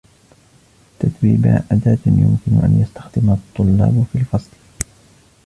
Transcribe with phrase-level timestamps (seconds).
[0.99, 4.57] تتويبا أداة يمكن أن يستخدمها الطلاب في الفصل.